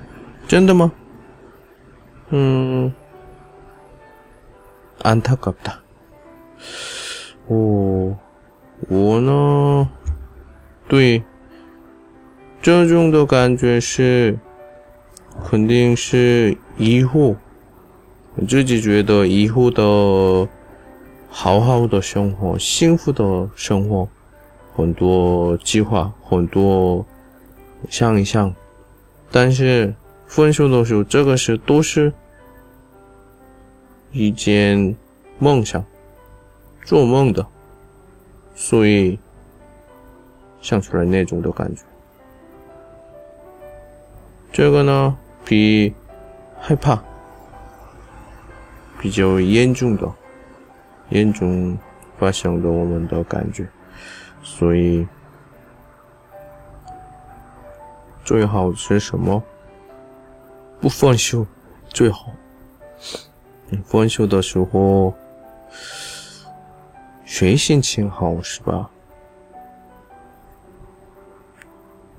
[0.49, 0.91] 真的吗？
[2.31, 2.93] 嗯，
[5.03, 5.75] 안타깝 다。
[7.47, 8.17] 哦，
[8.89, 9.89] 我呢，
[10.89, 11.23] 对，
[12.61, 14.37] 这种的感觉是，
[15.45, 17.37] 肯定是以后，
[18.49, 20.49] 自己觉得以后的
[21.29, 24.09] 好好的生活，幸福的生活，
[24.75, 27.07] 很多计划，很多
[27.89, 28.53] 想一想，
[29.31, 29.95] 但是
[30.27, 32.13] 分手的时候，这个是都是。
[34.12, 34.96] 一件
[35.40, 35.84] 梦想，
[36.84, 37.46] 做梦的，
[38.54, 39.18] 所以
[40.62, 41.84] 想出来那种的感觉。
[44.52, 45.94] 这个呢，比
[46.60, 47.02] 害怕
[49.00, 50.12] 比较严重的，
[51.10, 51.78] 严重
[52.20, 53.66] 发生的我们的感觉，
[54.44, 55.08] 所以
[58.26, 59.42] 最好是什么？
[60.82, 61.46] 不放手
[61.90, 62.28] 最好。
[63.86, 65.14] 分手的时候，
[67.24, 68.90] 谁心情好是吧？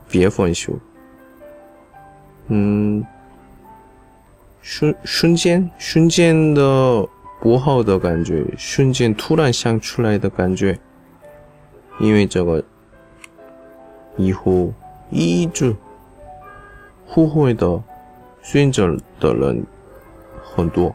[0.08, 0.72] 别分手。
[2.48, 3.04] 嗯，
[4.60, 7.06] 瞬瞬间瞬间的
[7.40, 10.78] 不好的感觉，瞬间突然想出来的感觉，
[12.00, 12.62] 因为这个
[14.16, 14.72] 以后
[15.10, 15.74] 一直
[17.06, 17.82] 后悔的
[18.42, 19.64] 选择的人
[20.42, 20.94] 很多。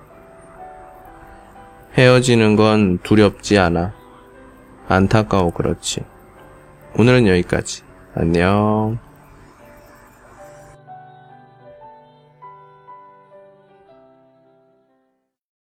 [1.97, 3.93] 헤어지는 건 두렵지 않아.
[4.87, 6.03] 안타까워 그렇지.
[6.97, 7.83] 오늘은 여기까지.
[8.15, 8.97] 안녕.